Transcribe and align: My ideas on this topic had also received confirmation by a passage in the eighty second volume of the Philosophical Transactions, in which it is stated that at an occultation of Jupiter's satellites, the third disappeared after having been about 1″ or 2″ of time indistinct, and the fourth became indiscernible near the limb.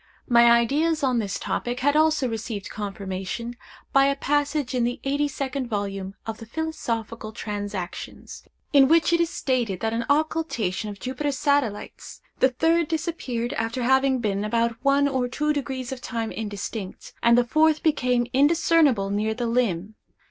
My 0.27 0.49
ideas 0.49 1.03
on 1.03 1.19
this 1.19 1.37
topic 1.37 1.81
had 1.81 1.95
also 1.95 2.27
received 2.27 2.71
confirmation 2.71 3.55
by 3.93 4.05
a 4.05 4.15
passage 4.15 4.73
in 4.73 4.83
the 4.83 4.99
eighty 5.03 5.27
second 5.27 5.67
volume 5.67 6.15
of 6.25 6.39
the 6.39 6.47
Philosophical 6.47 7.31
Transactions, 7.31 8.43
in 8.73 8.87
which 8.87 9.13
it 9.13 9.21
is 9.21 9.29
stated 9.29 9.79
that 9.81 9.93
at 9.93 9.99
an 10.01 10.07
occultation 10.09 10.89
of 10.89 10.99
Jupiter's 10.99 11.37
satellites, 11.37 12.19
the 12.39 12.49
third 12.49 12.87
disappeared 12.87 13.53
after 13.53 13.83
having 13.83 14.17
been 14.17 14.43
about 14.43 14.83
1″ 14.83 15.07
or 15.07 15.27
2″ 15.27 15.91
of 15.91 16.01
time 16.01 16.31
indistinct, 16.31 17.13
and 17.21 17.37
the 17.37 17.43
fourth 17.45 17.83
became 17.83 18.25
indiscernible 18.33 19.11
near 19.11 19.35
the 19.35 19.45
limb. 19.45 19.93